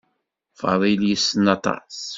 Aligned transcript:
Faḍil 0.59 1.01
yessen 1.09 1.45
aṭas. 1.55 1.97